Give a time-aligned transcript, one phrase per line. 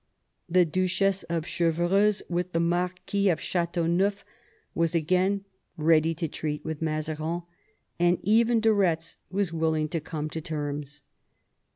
[0.49, 4.23] The Duchess of Chevreuse, with the Marquis of Ch^teauneuf,
[4.73, 5.45] was again
[5.77, 7.43] ready to treat with Mazarin,
[7.99, 11.03] and even de Retz was willing to come to terms.